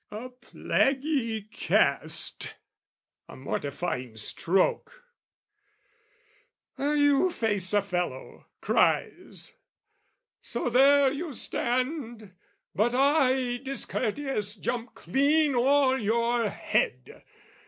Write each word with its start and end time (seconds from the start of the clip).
A 0.09 0.29
plaguy 0.29 1.41
cast, 1.51 2.55
a 3.29 3.35
mortifying 3.35 4.17
stroke: 4.17 5.03
You 6.79 7.29
face 7.29 7.71
a 7.71 7.83
fellow 7.83 8.47
cries 8.61 9.53
"So, 10.41 10.69
there 10.71 11.11
you 11.11 11.33
stand? 11.35 12.33
"But 12.73 12.95
I 12.95 13.57
discourteous 13.57 14.55
jump 14.55 14.95
clean 14.95 15.53
o'er 15.53 15.99
your 15.99 16.49
head! 16.49 17.23